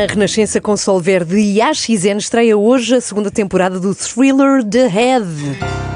Na 0.00 0.06
Renascença 0.06 0.62
com 0.62 0.78
Sol 0.78 0.98
Verde 0.98 1.36
e 1.36 1.60
AXN 1.60 2.16
estreia 2.16 2.56
hoje 2.56 2.94
a 2.94 3.02
segunda 3.02 3.30
temporada 3.30 3.78
do 3.78 3.94
thriller 3.94 4.64
The 4.64 4.86
Head. 4.86 5.89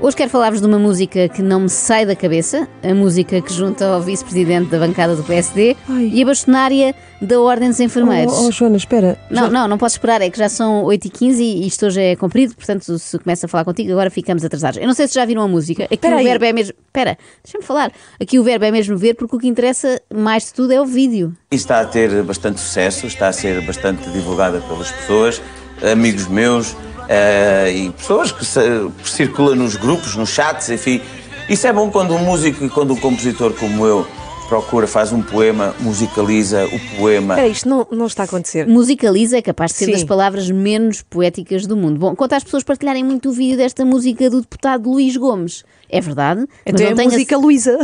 Hoje 0.00 0.16
quero 0.16 0.30
falar-vos 0.30 0.60
de 0.60 0.66
uma 0.66 0.78
música 0.78 1.28
que 1.28 1.42
não 1.42 1.58
me 1.62 1.68
sai 1.68 2.06
da 2.06 2.14
cabeça, 2.14 2.68
a 2.84 2.94
música 2.94 3.42
que 3.42 3.52
junta 3.52 3.84
ao 3.84 4.00
vice-presidente 4.00 4.70
da 4.70 4.78
bancada 4.78 5.16
do 5.16 5.24
PSD 5.24 5.76
Ai. 5.88 6.10
e 6.14 6.22
a 6.22 6.24
bastonária 6.24 6.94
da 7.20 7.40
Ordem 7.40 7.68
dos 7.68 7.80
Enfermeiros. 7.80 8.32
Oh, 8.32 8.46
oh, 8.46 8.52
Joana, 8.52 8.76
espera. 8.76 9.18
Não, 9.28 9.50
não, 9.50 9.66
não 9.66 9.76
posso 9.76 9.96
esperar, 9.96 10.22
é 10.22 10.30
que 10.30 10.38
já 10.38 10.48
são 10.48 10.84
8h15 10.84 11.40
e 11.40 11.66
isto 11.66 11.86
hoje 11.86 12.00
é 12.00 12.14
comprido, 12.14 12.54
portanto, 12.54 12.96
se 12.96 13.18
começa 13.18 13.46
a 13.46 13.48
falar 13.48 13.64
contigo, 13.64 13.90
agora 13.90 14.08
ficamos 14.08 14.44
atrasados. 14.44 14.78
Eu 14.78 14.86
não 14.86 14.94
sei 14.94 15.08
se 15.08 15.14
já 15.14 15.24
viram 15.24 15.42
a 15.42 15.48
música. 15.48 15.84
Aqui 15.84 15.94
Espera 15.94 16.14
o 16.14 16.18
aí. 16.20 16.24
verbo 16.24 16.44
é 16.44 16.52
mesmo. 16.52 16.74
Espera, 16.86 17.18
deixa-me 17.42 17.64
falar. 17.64 17.90
Aqui 18.22 18.38
o 18.38 18.44
verbo 18.44 18.66
é 18.66 18.70
mesmo 18.70 18.96
ver, 18.96 19.14
porque 19.14 19.34
o 19.34 19.38
que 19.38 19.48
interessa 19.48 20.00
mais 20.14 20.44
de 20.44 20.54
tudo 20.54 20.72
é 20.72 20.80
o 20.80 20.86
vídeo. 20.86 21.36
E 21.50 21.56
está 21.56 21.80
a 21.80 21.84
ter 21.84 22.22
bastante 22.22 22.60
sucesso, 22.60 23.04
está 23.04 23.26
a 23.26 23.32
ser 23.32 23.60
bastante 23.66 24.08
divulgada 24.10 24.60
pelas 24.60 24.92
pessoas, 24.92 25.42
amigos 25.82 26.28
meus 26.28 26.76
eh, 27.08 27.72
e 27.74 27.90
pessoas 27.90 28.30
que 28.30 28.44
circulam 29.04 29.56
nos 29.56 29.76
grupos, 29.76 30.14
nos 30.14 30.28
chats, 30.30 30.68
enfim. 30.70 31.00
Isso 31.48 31.66
é 31.66 31.72
bom 31.72 31.90
quando 31.90 32.14
um 32.14 32.18
músico 32.18 32.64
e 32.64 32.68
quando 32.68 32.92
um 32.92 32.96
compositor 32.96 33.54
como 33.54 33.86
eu 33.86 34.06
procura, 34.48 34.86
faz 34.86 35.12
um 35.12 35.22
poema, 35.22 35.74
musicaliza 35.80 36.64
o 36.66 36.96
poema. 36.96 37.34
Espera, 37.34 37.48
isto 37.48 37.68
não, 37.68 37.86
não 37.90 38.06
está 38.06 38.22
a 38.22 38.24
acontecer. 38.24 38.66
Musicaliza 38.66 39.36
é 39.36 39.42
capaz 39.42 39.72
de 39.72 39.78
ser 39.78 39.84
Sim. 39.86 39.92
das 39.92 40.04
palavras 40.04 40.50
menos 40.50 41.02
poéticas 41.02 41.66
do 41.66 41.76
mundo. 41.76 41.98
Bom, 41.98 42.16
quanto 42.16 42.32
às 42.32 42.42
pessoas 42.42 42.64
partilharem 42.64 43.04
muito 43.04 43.28
o 43.28 43.32
vídeo 43.32 43.58
desta 43.58 43.84
música 43.84 44.28
do 44.30 44.40
deputado 44.40 44.90
Luís 44.90 45.16
Gomes, 45.16 45.64
é 45.90 46.00
verdade, 46.00 46.40
mas 46.40 46.48
Então 46.66 46.82
é 46.82 46.86
não 46.86 46.92
a 46.92 46.96
tenho 46.96 47.10
a 47.10 47.12
música 47.12 47.36
Luísa. 47.36 47.78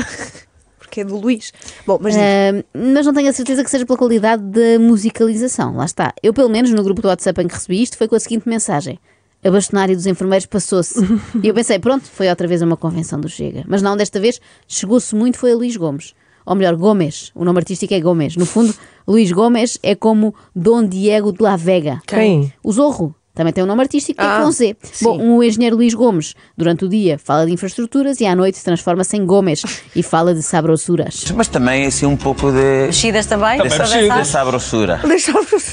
Porque 0.95 1.00
é 1.00 1.05
do 1.05 1.19
Luís. 1.19 1.53
Bom, 1.84 1.98
mas. 2.00 2.14
Ah, 2.17 2.64
mas 2.73 3.05
não 3.05 3.12
tenho 3.12 3.28
a 3.28 3.33
certeza 3.33 3.64
que 3.64 3.70
seja 3.70 3.84
pela 3.84 3.98
qualidade 3.98 4.45
da 4.45 4.78
musicalização. 4.78 5.77
Lá 5.77 5.84
está. 5.84 6.14
Eu, 6.23 6.33
pelo 6.33 6.48
menos, 6.48 6.70
no 6.70 6.84
grupo 6.84 7.03
do 7.03 7.09
WhatsApp 7.09 7.42
em 7.42 7.48
que 7.48 7.55
recebi 7.55 7.83
isto, 7.83 7.97
foi 7.98 8.06
com 8.06 8.14
a 8.14 8.20
seguinte 8.20 8.48
mensagem. 8.48 8.98
A 9.45 9.50
bastonária 9.50 9.95
dos 9.95 10.06
enfermeiros 10.06 10.47
passou-se. 10.47 10.95
e 11.42 11.48
eu 11.48 11.53
pensei, 11.53 11.81
pronto, 11.81 12.05
foi 12.05 12.28
outra 12.28 12.47
vez 12.47 12.62
a 12.62 12.67
uma 12.67 12.77
convenção 12.77 13.20
do 13.20 13.28
Chega. 13.28 13.65
Mas 13.67 13.83
não, 13.83 13.97
desta 13.97 14.20
vez, 14.20 14.41
chegou-se 14.69 15.15
muito, 15.17 15.37
foi 15.37 15.50
a 15.50 15.56
Luís 15.56 15.77
Gomes. 15.77 16.15
Ou 16.47 16.55
melhor, 16.55 16.77
Gomes. 16.77 17.33
O 17.34 17.45
nome 17.45 17.59
artístico 17.59 17.92
é 17.92 18.00
Gomes. 18.00 18.37
No 18.37 18.47
fundo, 18.47 18.72
Luís 19.06 19.33
Gomes 19.33 19.78
é 19.83 19.97
como 19.97 20.33
Dom 20.55 20.87
Diego 20.87 21.33
de 21.33 21.42
la 21.42 21.56
Vega. 21.56 22.00
Quem? 22.06 22.53
O 22.62 22.72
Zorro. 22.72 23.15
Também 23.34 23.52
tem 23.52 23.64
um 23.64 23.66
nome 23.66 23.82
artístico 23.82 24.20
que 24.20 24.24
é 24.24 24.28
Ah, 24.30 24.40
com 24.44 24.50
Z. 24.52 24.77
sim. 24.82 25.04
Bom, 25.04 25.18
o 25.18 25.42
engenheiro 25.42 25.74
Luís 25.77 25.92
Gomes, 25.92 26.34
durante 26.56 26.84
o 26.84 26.88
dia, 26.88 27.18
fala 27.18 27.44
de 27.44 27.52
infraestruturas 27.52 28.20
e 28.20 28.26
à 28.26 28.34
noite 28.36 28.62
transforma-se 28.62 29.16
em 29.16 29.26
Gomes 29.26 29.62
e 29.96 30.02
fala 30.02 30.34
de 30.34 30.42
sabrosuras. 30.42 31.24
Mas 31.34 31.48
também 31.48 31.84
assim 31.86 32.06
um 32.06 32.16
pouco 32.16 32.50
de, 32.52 32.86
Mexidas 32.86 33.26
também? 33.26 33.60
de, 33.60 33.68
para 33.68 33.84
de 34.22 34.26
sabrosura. 34.28 35.00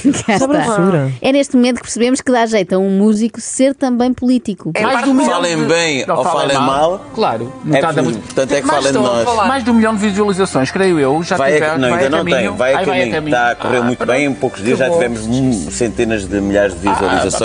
Está. 0.04 0.40
Sabrosura. 0.40 1.12
É 1.22 1.32
neste 1.32 1.56
momento 1.56 1.76
que 1.78 1.84
percebemos 1.84 2.20
que 2.22 2.32
dá 2.32 2.46
jeito 2.46 2.74
a 2.74 2.78
um 2.80 2.90
músico 2.98 3.40
ser 3.40 3.76
também 3.76 4.14
político. 4.14 4.72
Mais 4.82 5.04
de 5.04 5.10
um 5.10 5.14
milhão 5.14 5.32
Falem 5.32 5.58
de- 5.58 5.66
bem 5.66 6.06
Não, 6.08 6.18
ou 6.18 6.24
falem 6.24 6.58
mal. 6.58 7.06
Claro. 7.14 7.54
É, 7.72 7.80
portanto, 7.82 8.52
é 8.54 8.62
que 8.62 8.68
Mais 8.68 8.84
falem 8.84 8.92
de 8.92 8.98
de- 8.98 9.04
nós. 9.26 9.48
Mais 9.48 9.64
de 9.64 9.70
um 9.70 9.74
milhão 9.74 9.96
de 9.96 10.02
visualizações, 10.02 10.72
creio 10.72 11.00
eu. 11.00 11.22
Já 11.24 11.38
Vai 11.38 11.54
tive, 11.54 11.66
a, 11.66 11.78
não, 11.78 11.90
vai 11.90 12.04
ainda 12.04 12.06
a 12.06 12.10
não 12.10 12.18
caminho. 12.20 12.38
tem, 12.38 12.58
vai 12.58 12.74
a 12.74 12.78
Ai, 12.80 12.86
caminho. 12.86 13.26
Está 13.28 13.52
a 13.52 13.56
correr 13.56 13.78
Ah, 13.78 13.82
muito 13.84 13.98
pronto. 14.00 14.12
bem, 14.12 14.26
em 14.26 14.34
poucos 14.34 14.64
dias 14.64 14.80
já 14.80 14.90
tivemos 14.90 15.22
centenas 15.74 16.26
de 16.28 16.42
milhares 16.42 16.80
de 16.80 16.88
Ah, 16.88 16.96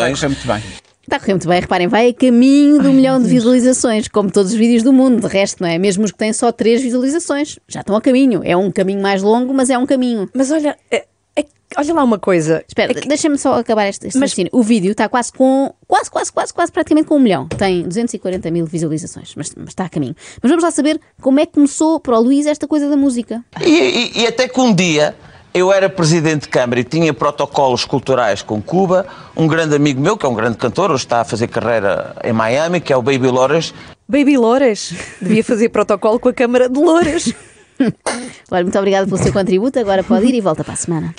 vai 0.06 0.12
visualizações. 0.12 0.20
correr 0.20 0.28
muito 0.28 0.46
bem. 0.46 0.86
Está 1.02 1.16
a 1.16 1.20
correr 1.20 1.32
muito 1.34 1.48
bem, 1.48 1.60
reparem, 1.60 1.86
vai 1.86 2.08
a 2.08 2.14
caminho 2.14 2.82
de 2.82 2.88
um 2.88 2.92
milhão 2.92 3.22
de 3.22 3.28
visualizações, 3.28 4.08
como 4.08 4.28
todos 4.30 4.50
os 4.52 4.58
vídeos 4.58 4.82
do 4.82 4.92
mundo, 4.92 5.20
de 5.20 5.28
resto, 5.32 5.62
não 5.62 5.68
é? 5.68 5.78
Mesmo 5.78 6.04
os 6.04 6.10
que 6.10 6.18
têm 6.18 6.32
só 6.32 6.50
três 6.50 6.82
visualizações, 6.82 7.58
já 7.68 7.80
estão 7.80 7.94
a 7.94 8.00
caminho. 8.00 8.40
É 8.44 8.56
um 8.56 8.72
caminho 8.72 9.00
mais 9.00 9.22
longo, 9.22 9.54
mas 9.54 9.70
é 9.70 9.78
um 9.78 9.86
caminho. 9.86 10.28
Mas 10.34 10.50
olha, 10.50 10.76
é- 10.90 11.06
é- 11.36 11.44
olha 11.76 11.94
lá 11.94 12.02
uma 12.02 12.18
coisa. 12.18 12.64
Espera, 12.66 12.90
É 12.90 12.94
que- 12.94 13.06
deixa-me 13.06 13.38
só 13.38 13.54
acabar 13.54 13.86
este, 13.86 14.08
este 14.08 14.18
Mas-. 14.18 14.34
O 14.50 14.64
vídeo 14.64 14.90
está 14.90 15.08
quase 15.08 15.32
com. 15.32 15.72
Quase, 15.86 16.10
quase, 16.10 16.32
quase, 16.32 16.52
quase 16.52 16.72
praticamente 16.72 17.06
com 17.06 17.14
um 17.14 17.20
milhão. 17.20 17.46
Tem 17.46 17.82
240 17.84 18.50
mil 18.50 18.66
visualizações, 18.66 19.32
mas, 19.36 19.52
mas 19.56 19.68
está 19.68 19.84
a 19.84 19.88
caminho. 19.88 20.16
Mas 20.42 20.50
vamos 20.50 20.64
lá 20.64 20.72
saber 20.72 21.00
como 21.22 21.38
é 21.38 21.46
que 21.46 21.52
começou 21.52 22.00
para 22.00 22.18
o 22.18 22.20
Luís 22.20 22.46
esta 22.46 22.66
coisa 22.66 22.88
da 22.90 22.96
música. 22.96 23.44
E, 23.64 23.70
e- 23.70 24.22
e 24.22 24.26
até 24.26 24.48
que 24.48 24.60
um 24.60 24.74
dia 24.74 25.14
eu 25.56 25.72
era 25.72 25.88
presidente 25.88 26.42
de 26.42 26.48
Câmara 26.48 26.80
e 26.80 26.84
tinha 26.84 27.14
protocolos 27.14 27.84
culturais 27.86 28.42
com 28.42 28.60
Cuba. 28.60 29.06
Um 29.34 29.46
grande 29.46 29.74
amigo 29.74 29.98
meu, 30.00 30.16
que 30.16 30.26
é 30.26 30.28
um 30.28 30.34
grande 30.34 30.58
cantor, 30.58 30.90
hoje 30.90 31.04
está 31.04 31.22
a 31.22 31.24
fazer 31.24 31.48
carreira 31.48 32.14
em 32.22 32.32
Miami, 32.32 32.78
que 32.78 32.92
é 32.92 32.96
o 32.96 33.00
Baby 33.00 33.28
Lores. 33.28 33.72
Baby 34.06 34.36
Louras 34.36 34.92
devia 35.20 35.42
fazer 35.42 35.70
protocolo 35.70 36.20
com 36.20 36.28
a 36.28 36.32
Câmara 36.34 36.68
de 36.68 36.78
Louras. 36.78 37.32
Olha, 38.50 38.62
muito 38.62 38.78
obrigada 38.78 39.06
pelo 39.06 39.16
seu 39.16 39.32
contributo. 39.32 39.78
Agora 39.78 40.04
pode 40.04 40.26
ir 40.26 40.34
e 40.34 40.40
volta 40.42 40.62
para 40.62 40.74
a 40.74 40.76
semana. 40.76 41.14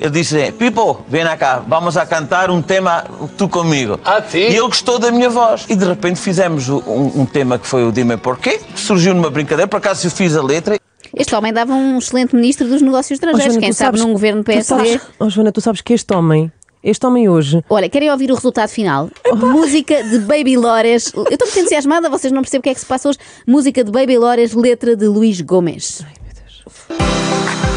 Ele 0.00 0.10
disse: 0.10 0.50
Pipo, 0.52 1.04
vem 1.06 1.24
cá, 1.36 1.62
vamos 1.66 1.98
a 1.98 2.06
cantar 2.06 2.50
um 2.50 2.62
tema 2.62 3.04
tu 3.36 3.48
comigo. 3.48 4.00
Ah, 4.02 4.22
sim? 4.22 4.38
E 4.38 4.56
ele 4.56 4.62
gostou 4.62 4.98
da 4.98 5.12
minha 5.12 5.28
voz. 5.28 5.66
E 5.68 5.76
de 5.76 5.84
repente 5.84 6.18
fizemos 6.18 6.68
um, 6.70 7.20
um 7.20 7.26
tema 7.26 7.58
que 7.58 7.66
foi 7.66 7.84
o 7.84 7.92
Dime 7.92 8.16
Porquê, 8.16 8.58
que 8.58 8.80
surgiu 8.80 9.14
numa 9.14 9.30
brincadeira, 9.30 9.68
por 9.68 9.76
acaso 9.76 10.06
eu 10.06 10.10
fiz 10.10 10.34
a 10.34 10.42
letra. 10.42 10.81
Este 11.16 11.34
homem 11.34 11.52
dava 11.52 11.74
um 11.74 11.98
excelente 11.98 12.34
ministro 12.34 12.66
dos 12.66 12.80
negócios 12.82 13.12
estrangeiros. 13.18 13.56
Quem 13.58 13.70
tu 13.70 13.74
sabe 13.74 13.98
sabes- 13.98 14.00
num 14.02 14.12
governo 14.12 14.42
tu 14.42 14.46
PSD. 14.46 14.64
sabes- 14.64 15.00
Oh, 15.18 15.28
Joana, 15.28 15.52
tu 15.52 15.60
sabes 15.60 15.80
que 15.80 15.92
este 15.94 16.12
homem, 16.14 16.50
este 16.82 17.04
homem 17.06 17.28
hoje, 17.28 17.62
Olha, 17.68 17.88
querem 17.88 18.10
ouvir 18.10 18.30
o 18.30 18.34
resultado 18.34 18.68
final? 18.68 19.10
Música 19.34 20.02
de 20.02 20.18
Baby 20.20 20.56
Lores. 20.56 21.12
Eu 21.14 21.24
estou 21.24 21.46
muito 21.46 21.58
entusiasmada, 21.58 22.08
vocês 22.08 22.32
não 22.32 22.40
percebem 22.42 22.60
o 22.60 22.62
que 22.62 22.70
é 22.70 22.74
que 22.74 22.80
se 22.80 22.86
passa 22.86 23.08
hoje. 23.10 23.18
Música 23.46 23.84
de 23.84 23.90
Baby 23.90 24.16
Lores, 24.18 24.52
letra 24.54 24.96
de 24.96 25.06
Luís 25.06 25.40
Gomes. 25.42 26.04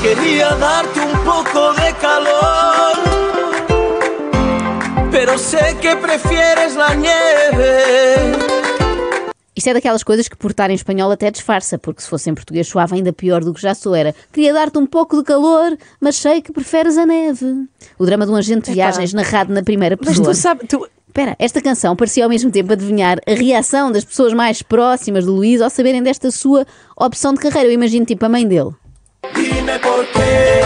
Quería 0.01 0.49
darte 0.55 0.99
un 0.99 1.17
poco 1.23 1.73
de 1.73 1.93
calor, 1.93 2.95
pero 5.11 5.37
sé 5.37 5.75
que 5.81 5.95
prefieres 5.95 6.75
la 6.75 6.93
nieve. 6.93 8.54
Isto 9.65 9.71
é 9.71 9.73
daquelas 9.73 10.03
coisas 10.03 10.27
que 10.27 10.37
por 10.37 10.51
estar 10.51 10.69
em 10.69 10.75
espanhol 10.75 11.09
até 11.09 11.31
disfarça, 11.31 11.79
porque 11.79 11.99
se 11.99 12.07
fosse 12.07 12.29
em 12.29 12.35
português 12.35 12.67
soava 12.67 12.93
ainda 12.93 13.11
pior 13.11 13.43
do 13.43 13.51
que 13.51 13.59
já 13.59 13.73
sou. 13.73 13.95
Era, 13.95 14.13
queria 14.31 14.53
dar-te 14.53 14.77
um 14.77 14.85
pouco 14.85 15.17
de 15.17 15.23
calor, 15.23 15.75
mas 15.99 16.17
sei 16.17 16.39
que 16.39 16.51
preferes 16.51 16.99
a 16.99 17.03
neve. 17.07 17.65
O 17.97 18.05
drama 18.05 18.27
de 18.27 18.31
um 18.31 18.35
agente 18.35 18.69
de 18.69 18.73
viagens 18.75 19.11
narrado 19.11 19.51
na 19.51 19.63
primeira 19.63 19.97
mas 19.99 20.09
pessoa. 20.09 20.27
tu 20.27 20.35
sabes, 20.35 20.67
tu, 20.69 20.87
Espera, 21.07 21.35
esta 21.39 21.59
canção 21.59 21.95
parecia 21.95 22.23
ao 22.23 22.29
mesmo 22.29 22.51
tempo 22.51 22.73
adivinhar 22.73 23.17
a 23.25 23.33
reação 23.33 23.91
das 23.91 24.05
pessoas 24.05 24.33
mais 24.33 24.61
próximas 24.61 25.23
de 25.23 25.31
Luís 25.31 25.59
ao 25.59 25.69
saberem 25.71 26.03
desta 26.03 26.29
sua 26.29 26.67
opção 26.95 27.33
de 27.33 27.39
carreira. 27.39 27.67
Eu 27.69 27.73
imagino 27.73 28.05
tipo 28.05 28.23
a 28.23 28.29
mãe 28.29 28.47
dele. 28.47 28.69
Dime 29.33 29.79
por 29.79 30.05
qué, 30.11 30.61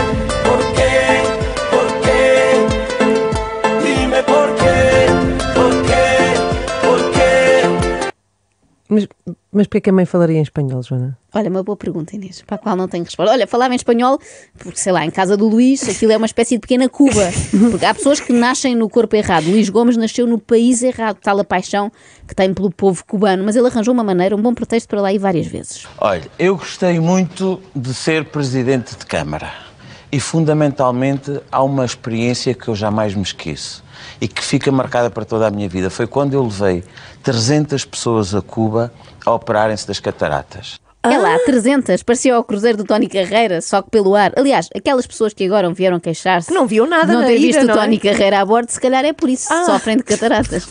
mas, 8.89 9.07
mas 9.51 9.67
porquê 9.67 9.81
que 9.81 9.89
a 9.91 9.93
mãe 9.93 10.03
falaria 10.03 10.39
em 10.39 10.41
espanhol, 10.41 10.81
Joana? 10.81 11.15
Olha, 11.31 11.47
uma 11.47 11.61
boa 11.61 11.77
pergunta, 11.77 12.15
Inês, 12.15 12.41
para 12.41 12.55
a 12.55 12.57
qual 12.57 12.75
não 12.75 12.87
tenho 12.87 13.03
resposta. 13.03 13.31
Olha, 13.31 13.45
falava 13.45 13.71
em 13.73 13.75
espanhol, 13.75 14.19
porque 14.57 14.79
sei 14.79 14.91
lá, 14.91 15.05
em 15.05 15.11
casa 15.11 15.37
do 15.37 15.47
Luís, 15.47 15.87
aquilo 15.87 16.11
é 16.11 16.17
uma 16.17 16.25
espécie 16.25 16.55
de 16.55 16.59
pequena 16.59 16.89
Cuba. 16.89 17.29
Porque 17.69 17.85
há 17.85 17.93
pessoas 17.93 18.19
que 18.19 18.33
nascem 18.33 18.75
no 18.75 18.89
corpo 18.89 19.15
errado. 19.15 19.45
Luís 19.45 19.69
Gomes 19.69 19.95
nasceu 19.95 20.25
no 20.25 20.39
país 20.39 20.81
errado, 20.81 21.17
tal 21.21 21.39
a 21.39 21.43
paixão 21.43 21.91
que 22.27 22.33
tem 22.33 22.51
pelo 22.51 22.71
povo 22.71 23.05
cubano. 23.05 23.43
Mas 23.43 23.55
ele 23.55 23.67
arranjou 23.67 23.93
uma 23.93 24.03
maneira, 24.03 24.35
um 24.35 24.41
bom 24.41 24.55
pretexto 24.55 24.89
para 24.89 25.01
lá 25.01 25.13
ir 25.13 25.19
várias 25.19 25.45
vezes. 25.45 25.87
Olha, 25.99 26.27
eu 26.39 26.57
gostei 26.57 26.99
muito 26.99 27.61
de 27.75 27.93
ser 27.93 28.25
presidente 28.25 28.97
de 28.97 29.05
Câmara. 29.05 29.68
E 30.11 30.19
fundamentalmente 30.19 31.39
há 31.51 31.63
uma 31.63 31.85
experiência 31.85 32.53
que 32.53 32.67
eu 32.67 32.75
jamais 32.75 33.13
me 33.13 33.21
esqueço 33.21 33.83
e 34.19 34.27
que 34.27 34.43
fica 34.43 34.71
marcada 34.71 35.09
para 35.09 35.23
toda 35.23 35.47
a 35.47 35.51
minha 35.51 35.69
vida. 35.69 35.89
Foi 35.89 36.07
quando 36.07 36.33
eu 36.33 36.43
levei 36.43 36.83
300 37.23 37.85
pessoas 37.85 38.33
a 38.33 38.41
Cuba 38.41 38.91
a 39.25 39.31
operarem-se 39.31 39.87
das 39.87 39.99
cataratas. 39.99 40.79
É 41.01 41.17
lá, 41.17 41.37
300, 41.45 42.03
parecia 42.03 42.35
ao 42.35 42.43
cruzeiro 42.43 42.77
do 42.79 42.83
Tony 42.83 43.07
Carreira, 43.07 43.61
só 43.61 43.81
que 43.81 43.89
pelo 43.89 44.15
ar. 44.15 44.33
Aliás, 44.35 44.67
aquelas 44.75 45.07
pessoas 45.07 45.33
que 45.33 45.45
agora 45.45 45.71
vieram 45.73 45.97
queixar-se. 45.97 46.49
Que 46.49 46.53
não 46.53 46.67
viam 46.67 46.85
nada 46.85 47.13
Não 47.13 47.21
na 47.21 47.27
ter 47.27 47.37
ida, 47.37 47.47
visto 47.47 47.65
não 47.65 47.75
o 47.75 47.77
é? 47.77 47.81
Tony 47.81 47.99
Carreira 47.99 48.41
a 48.41 48.45
bordo, 48.45 48.69
se 48.69 48.81
calhar 48.81 49.05
é 49.05 49.13
por 49.13 49.29
isso, 49.29 49.47
que 49.47 49.65
sofrem 49.65 49.95
de 49.95 50.03
cataratas. 50.03 50.67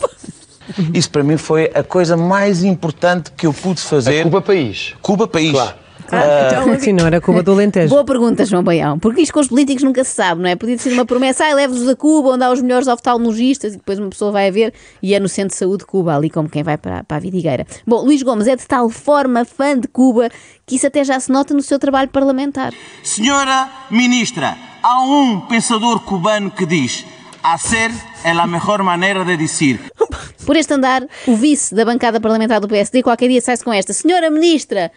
Isso 0.93 1.09
para 1.09 1.23
mim 1.23 1.35
foi 1.35 1.71
a 1.73 1.81
coisa 1.81 2.15
mais 2.15 2.63
importante 2.63 3.31
que 3.31 3.47
eu 3.47 3.53
pude 3.53 3.81
fazer. 3.81 4.21
Cuba 4.21 4.39
País. 4.39 4.93
Cuba 5.01 5.27
país. 5.27 5.51
Claro. 5.51 5.73
Então, 6.15 6.79
sim, 6.79 6.93
não 6.93 7.05
era 7.05 7.21
Cuba 7.21 7.43
do 7.43 7.51
Alentejo. 7.51 7.89
Boa 7.89 8.03
pergunta, 8.03 8.45
João 8.45 8.63
Baião. 8.63 8.97
Porque 8.99 9.21
isto 9.21 9.33
com 9.33 9.39
os 9.39 9.47
políticos 9.47 9.83
nunca 9.83 10.03
se 10.03 10.11
sabe, 10.11 10.41
não 10.41 10.49
é? 10.49 10.55
Podia 10.55 10.77
ser 10.77 10.91
uma 10.93 11.05
promessa, 11.05 11.45
ai, 11.45 11.53
leve-os 11.53 11.87
a 11.87 11.95
Cuba, 11.95 12.29
onde 12.29 12.43
há 12.43 12.51
os 12.51 12.61
melhores 12.61 12.87
oftalmologistas, 12.87 13.73
e 13.73 13.77
depois 13.77 13.99
uma 13.99 14.09
pessoa 14.09 14.31
vai 14.31 14.47
a 14.47 14.51
ver 14.51 14.73
e 15.01 15.13
é 15.13 15.19
no 15.19 15.29
Centro 15.29 15.51
de 15.51 15.55
Saúde 15.55 15.79
de 15.79 15.85
Cuba, 15.85 16.15
ali 16.15 16.29
como 16.29 16.49
quem 16.49 16.63
vai 16.63 16.77
para, 16.77 17.03
para 17.03 17.17
a 17.17 17.19
Vidigueira. 17.19 17.65
Bom, 17.85 18.03
Luís 18.03 18.23
Gomes 18.23 18.47
é 18.47 18.55
de 18.55 18.65
tal 18.65 18.89
forma 18.89 19.45
fã 19.45 19.77
de 19.79 19.87
Cuba 19.87 20.29
que 20.65 20.75
isso 20.75 20.87
até 20.87 21.03
já 21.03 21.19
se 21.19 21.31
nota 21.31 21.53
no 21.53 21.61
seu 21.61 21.79
trabalho 21.79 22.09
parlamentar. 22.09 22.73
Senhora 23.03 23.69
Ministra, 23.89 24.57
há 24.83 25.03
um 25.03 25.41
pensador 25.41 25.99
cubano 26.01 26.51
que 26.51 26.65
diz: 26.65 27.05
hacer 27.43 27.91
é 28.23 28.31
a 28.31 28.47
melhor 28.47 28.83
maneira 28.83 29.23
de 29.25 29.37
dizer. 29.37 29.79
Por 30.45 30.55
este 30.55 30.73
andar, 30.73 31.03
o 31.27 31.35
vice 31.35 31.75
da 31.75 31.85
bancada 31.85 32.19
parlamentar 32.19 32.59
do 32.59 32.67
PSD 32.67 33.03
qualquer 33.03 33.27
dia 33.27 33.41
sai-se 33.41 33.63
com 33.63 33.71
esta: 33.71 33.93
Senhora 33.93 34.29
Ministra, 34.29 34.91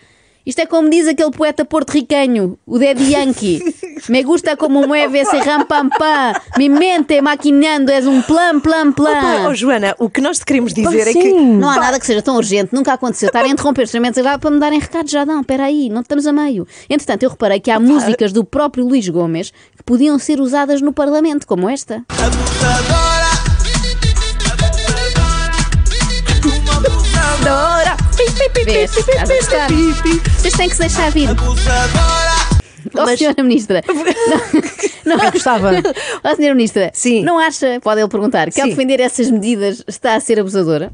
isto 0.44 0.58
é 0.60 0.66
como 0.66 0.90
diz 0.90 1.06
aquele 1.06 1.30
poeta 1.30 1.64
porto-ricanho, 1.64 2.58
o 2.66 2.78
Daddy 2.78 3.12
Yankee. 3.12 3.62
Me 4.08 4.24
gusta 4.24 4.56
como 4.56 4.86
mueve 4.86 5.18
esse 5.18 5.36
ram 5.38 5.64
pam 5.64 5.88
pam. 5.88 6.32
Mi 6.58 6.68
mente 6.68 7.20
maquinando 7.20 7.92
és 7.92 8.06
um 8.06 8.20
plan 8.22 8.58
plan 8.58 8.90
plan. 8.92 9.48
oh, 9.48 9.54
Joana, 9.54 9.94
o 9.98 10.10
que 10.10 10.20
nós 10.20 10.38
te 10.38 10.44
queremos 10.44 10.74
dizer 10.74 11.06
é 11.06 11.12
que. 11.12 11.32
Não 11.32 11.70
há 11.70 11.76
nada 11.76 12.00
que 12.00 12.06
seja 12.06 12.20
tão 12.20 12.36
urgente, 12.36 12.74
nunca 12.74 12.92
aconteceu. 12.92 13.28
Estar 13.28 13.44
a 13.44 13.48
interromper 13.48 13.82
extremamente 13.84 14.14
desagradável 14.14 14.40
para 14.40 14.50
me 14.50 14.58
darem 14.58 14.80
recados, 14.80 15.12
já 15.12 15.24
não, 15.24 15.40
espera 15.40 15.64
aí, 15.64 15.88
não 15.88 16.00
estamos 16.00 16.26
a 16.26 16.32
meio. 16.32 16.66
Entretanto, 16.90 17.22
eu 17.22 17.30
reparei 17.30 17.60
que 17.60 17.70
há 17.70 17.78
músicas 17.78 18.32
do 18.32 18.44
próprio 18.44 18.84
Luís 18.84 19.08
Gomes 19.08 19.52
que 19.76 19.82
podiam 19.84 20.18
ser 20.18 20.40
usadas 20.40 20.82
no 20.82 20.92
Parlamento, 20.92 21.46
como 21.46 21.68
esta. 21.68 22.04
Abusadora. 22.08 23.21
Vês? 28.64 28.96
Estás 28.96 29.30
a 29.30 29.34
gostar? 29.34 29.68
Vocês 30.38 30.54
têm 30.54 30.68
que 30.68 30.74
se 30.74 30.80
deixar 30.80 31.10
vir. 31.10 31.28
Ó, 32.94 33.16
senhora 33.16 33.42
Ministra. 33.42 33.82
Não, 35.04 35.16
não, 35.16 35.30
gostava. 35.32 35.72
Ó, 36.22 36.34
senhora 36.36 36.54
Ministra. 36.54 36.90
Sim. 36.94 37.24
Não 37.24 37.38
acha, 37.38 37.80
pode 37.82 38.00
ele 38.00 38.08
perguntar, 38.08 38.50
que 38.52 38.60
ao 38.60 38.68
defender 38.68 39.00
essas 39.00 39.30
medidas 39.30 39.82
está 39.88 40.14
a 40.14 40.20
ser 40.20 40.38
abusadora? 40.38 40.92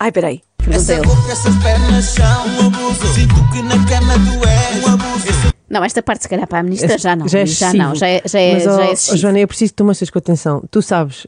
Ai, 0.00 0.10
peraí. 0.10 0.40
Essa 0.70 0.96
boca, 0.96 1.30
essas 1.30 1.54
pernas 1.62 2.04
são 2.06 2.46
um 2.46 2.66
abuso. 2.66 3.06
Sinto 3.14 3.34
que 3.52 3.62
na 3.62 3.76
cama 3.86 4.14
tu 4.14 4.48
és 4.48 4.84
um 4.84 4.94
abuso. 4.94 5.54
Não, 5.68 5.84
esta 5.84 6.02
parte 6.02 6.22
se 6.22 6.28
calhar 6.28 6.46
para 6.46 6.60
a 6.60 6.62
Ministra 6.62 6.96
já 6.96 7.14
não. 7.14 7.28
Já 7.28 7.40
é 7.40 7.46
já 7.46 7.72
não, 7.74 7.94
já 7.94 8.08
é, 8.08 8.22
já 8.24 8.40
é, 8.40 8.54
Mas, 8.54 8.64
já 8.64 8.76
oh, 8.76 8.80
é 8.80 8.92
oh. 8.92 9.16
Joana, 9.16 9.38
eu 9.40 9.48
preciso 9.48 9.72
que 9.72 9.76
tu 9.76 9.84
mostres 9.84 10.08
com 10.08 10.18
atenção. 10.18 10.64
Tu 10.70 10.80
sabes 10.80 11.26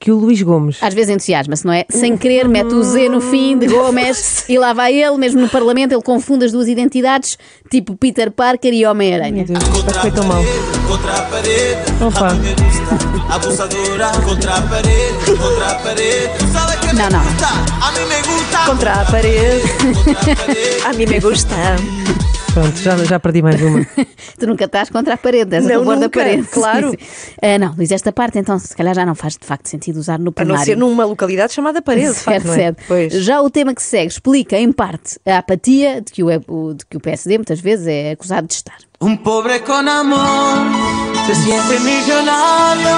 que 0.00 0.10
o 0.10 0.16
Luís 0.16 0.40
Gomes. 0.40 0.78
Às 0.80 0.94
vezes 0.94 1.10
entusiasma-se, 1.10 1.66
não 1.66 1.74
é? 1.74 1.84
Sem 1.90 2.16
querer, 2.16 2.48
mete 2.48 2.72
o 2.72 2.82
Z 2.82 3.10
no 3.10 3.20
fim 3.20 3.58
de 3.58 3.66
Gomes 3.68 4.48
e 4.48 4.58
lá 4.58 4.72
vai 4.72 4.94
ele, 4.94 5.18
mesmo 5.18 5.42
no 5.42 5.48
Parlamento, 5.48 5.92
ele 5.92 6.02
confunde 6.02 6.46
as 6.46 6.52
duas 6.52 6.68
identidades, 6.68 7.38
tipo 7.70 7.94
Peter 7.94 8.30
Parker 8.30 8.72
e 8.72 8.86
Homem-Aranha. 8.86 9.44
Foi 10.00 10.10
tão 10.10 10.24
mal. 10.24 10.42
Contra 10.88 11.12
a 11.12 11.22
parede, 11.24 11.80
Opa. 12.02 12.28
Abusadora, 13.34 14.10
contra 14.24 14.54
a 14.54 14.62
parede, 14.62 15.38
contra 15.38 15.66
a 15.66 15.74
parede. 15.76 16.30
Não, 16.96 17.10
não. 17.10 18.66
Contra 18.66 19.02
a 19.02 19.04
parede. 19.04 19.62
A 20.86 20.92
mim 20.94 21.06
me 21.06 21.20
gusta. 21.20 21.54
Pronto, 22.52 22.76
já, 22.78 22.96
já 23.04 23.20
perdi 23.20 23.42
mais 23.42 23.60
uma. 23.62 23.86
Tu 24.38 24.46
nunca 24.46 24.64
estás 24.64 24.90
contra 24.90 25.14
a 25.14 25.16
parede, 25.16 25.54
és 25.56 25.64
a 25.66 25.68
Não, 25.68 25.78
favor 25.80 25.94
da 25.94 26.00
nunca, 26.02 26.18
parede. 26.20 26.42
claro. 26.50 26.90
Sim, 26.90 26.96
sim. 27.00 27.32
Ah, 27.40 27.58
não, 27.58 27.74
Luís, 27.76 27.90
esta 27.92 28.10
parte 28.12 28.38
então 28.38 28.58
se 28.58 28.74
calhar 28.74 28.94
já 28.94 29.06
não 29.06 29.14
faz 29.14 29.36
de 29.36 29.46
facto 29.46 29.68
sentido 29.68 29.98
usar 29.98 30.18
no 30.18 30.24
A 30.24 30.24
não 30.26 30.32
plenário. 30.32 30.64
ser 30.64 30.76
numa 30.76 31.04
localidade 31.04 31.52
chamada 31.52 31.80
Parede, 31.80 32.08
de 32.08 32.14
facto, 32.14 32.42
Certo, 32.42 32.46
não 32.46 32.54
é? 32.54 32.56
certo. 32.56 32.82
Pois. 32.88 33.12
Já 33.12 33.40
o 33.40 33.48
tema 33.50 33.72
que 33.74 33.80
se 33.82 33.88
segue 33.90 34.06
explica, 34.08 34.56
em 34.58 34.72
parte, 34.72 35.18
a 35.24 35.38
apatia 35.38 36.00
de 36.00 36.10
que 36.10 36.22
o, 36.24 36.28
o- 36.48 36.74
de 36.74 36.84
que 36.86 36.96
o 36.96 37.00
PSD 37.00 37.38
muitas 37.38 37.60
vezes 37.60 37.86
é 37.86 38.10
acusado 38.12 38.46
de 38.48 38.54
estar. 38.54 38.78
Un 39.00 39.16
pobre 39.18 39.60
con 39.60 39.88
amor 39.88 40.58
se 41.26 41.34
siente 41.36 41.78
millonario, 41.80 42.96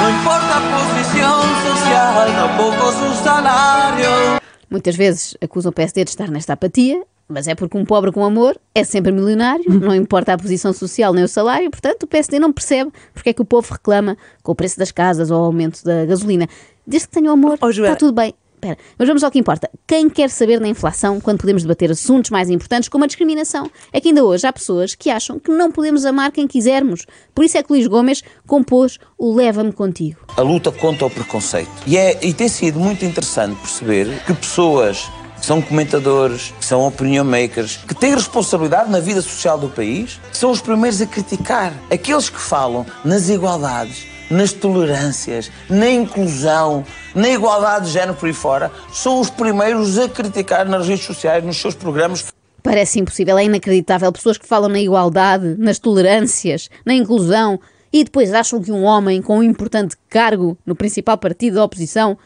no 0.00 0.10
importa 0.10 0.58
a 0.58 0.62
posición 0.76 1.40
social, 1.66 2.26
tampoco 2.36 2.92
su 2.92 3.24
salario. 3.24 4.40
Muitas 4.68 4.96
vezes 4.96 5.36
acusam 5.40 5.70
o 5.70 5.72
PSD 5.72 6.04
de 6.04 6.10
estar 6.10 6.30
nesta 6.30 6.52
apatia, 6.52 7.02
mas 7.30 7.46
é 7.48 7.54
porque 7.54 7.76
um 7.78 7.84
pobre 7.84 8.12
com 8.12 8.24
amor 8.24 8.58
é 8.74 8.84
sempre 8.84 9.12
milionário, 9.12 9.64
não 9.80 9.94
importa 9.94 10.32
a 10.34 10.38
posição 10.38 10.72
social 10.72 11.12
nem 11.12 11.24
o 11.24 11.28
salário, 11.28 11.70
portanto 11.70 12.02
o 12.02 12.06
PSD 12.06 12.38
não 12.38 12.52
percebe 12.52 12.90
porque 13.14 13.30
é 13.30 13.32
que 13.32 13.42
o 13.42 13.44
povo 13.44 13.72
reclama 13.72 14.16
com 14.42 14.52
o 14.52 14.54
preço 14.54 14.78
das 14.78 14.90
casas 14.90 15.30
ou 15.30 15.40
o 15.40 15.44
aumento 15.44 15.84
da 15.84 16.04
gasolina. 16.04 16.48
Desde 16.86 17.08
que 17.08 17.14
tenha 17.14 17.30
amor, 17.30 17.58
Oh, 17.60 17.70
está 17.70 17.94
tudo 17.96 18.12
bem. 18.12 18.34
Espera, 18.62 18.76
mas 18.98 19.08
vamos 19.08 19.24
ao 19.24 19.30
que 19.30 19.38
importa. 19.38 19.70
Quem 19.86 20.10
quer 20.10 20.28
saber 20.28 20.60
na 20.60 20.68
inflação 20.68 21.18
quando 21.18 21.38
podemos 21.38 21.62
debater 21.62 21.90
assuntos 21.90 22.30
mais 22.30 22.50
importantes 22.50 22.90
como 22.90 23.04
a 23.04 23.06
discriminação? 23.06 23.70
É 23.90 23.98
que 24.02 24.08
ainda 24.08 24.22
hoje 24.22 24.46
há 24.46 24.52
pessoas 24.52 24.94
que 24.94 25.08
acham 25.08 25.38
que 25.38 25.50
não 25.50 25.72
podemos 25.72 26.04
amar 26.04 26.30
quem 26.30 26.46
quisermos. 26.46 27.06
Por 27.34 27.42
isso 27.42 27.56
é 27.56 27.62
que 27.62 27.72
Luís 27.72 27.86
Gomes 27.86 28.22
compôs 28.46 28.98
o 29.16 29.34
Leva-me 29.34 29.72
Contigo. 29.72 30.18
a 30.36 30.42
luta 30.42 30.70
contra 30.70 31.06
o 31.06 31.10
preconceito. 31.10 31.70
E, 31.86 31.96
é, 31.96 32.18
e 32.22 32.34
tem 32.34 32.48
sido 32.48 32.78
muito 32.78 33.02
interessante 33.02 33.58
perceber 33.58 34.22
que 34.26 34.34
pessoas 34.34 35.08
são 35.40 35.60
comentadores, 35.60 36.52
são 36.60 36.86
opinion 36.86 37.24
makers, 37.24 37.76
que 37.76 37.94
têm 37.94 38.14
responsabilidade 38.14 38.90
na 38.90 39.00
vida 39.00 39.20
social 39.22 39.58
do 39.58 39.68
país, 39.68 40.20
são 40.32 40.50
os 40.50 40.60
primeiros 40.60 41.00
a 41.00 41.06
criticar. 41.06 41.72
Aqueles 41.90 42.28
que 42.28 42.40
falam 42.40 42.86
nas 43.04 43.28
igualdades, 43.28 44.06
nas 44.30 44.52
tolerâncias, 44.52 45.50
na 45.68 45.90
inclusão, 45.90 46.84
na 47.14 47.28
igualdade 47.28 47.86
de 47.86 47.92
género 47.92 48.14
por 48.14 48.26
aí 48.26 48.32
fora, 48.32 48.70
são 48.92 49.20
os 49.20 49.30
primeiros 49.30 49.98
a 49.98 50.08
criticar 50.08 50.68
nas 50.68 50.86
redes 50.86 51.04
sociais, 51.04 51.44
nos 51.44 51.56
seus 51.56 51.74
programas. 51.74 52.24
Parece 52.62 53.00
impossível, 53.00 53.38
é 53.38 53.44
inacreditável. 53.44 54.12
Pessoas 54.12 54.38
que 54.38 54.46
falam 54.46 54.68
na 54.68 54.80
igualdade, 54.80 55.56
nas 55.58 55.78
tolerâncias, 55.78 56.68
na 56.84 56.94
inclusão 56.94 57.58
e 57.92 58.04
depois 58.04 58.32
acham 58.32 58.62
que 58.62 58.70
um 58.70 58.84
homem 58.84 59.20
com 59.20 59.38
um 59.38 59.42
importante 59.42 59.96
cargo 60.08 60.56
no 60.64 60.76
principal 60.76 61.18
partido 61.18 61.54
da 61.56 61.64
oposição 61.64 62.16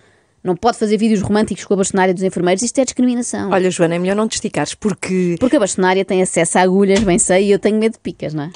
não 0.45 0.55
pode 0.55 0.79
fazer 0.79 0.99
vídeos 0.99 1.23
românticos 1.23 1.65
com 1.65 1.73
a 1.73 1.79
bastonária 1.79 2.13
dos 2.13 2.23
enfermeiros. 2.23 2.63
Isto 2.63 2.79
é 2.79 2.85
discriminação. 2.85 3.51
Olha, 3.51 3.71
Joana, 3.71 3.95
é 3.95 3.99
melhor 3.99 4.15
não 4.15 4.29
te 4.29 4.35
esticares, 4.35 4.75
porque 4.75 5.37
Porque 5.41 5.57
a 5.57 5.61
bastonária 5.61 6.05
tem 6.05 6.21
acesso 6.21 6.59
a 6.59 6.61
agulhas, 6.61 7.01
bem 7.01 7.19
sei, 7.19 7.47
e 7.47 7.51
eu 7.51 7.59
tenho 7.59 7.79
medo 7.79 7.95
de 7.95 7.99
picas, 7.99 8.35
não 8.35 8.45
é? 8.45 8.51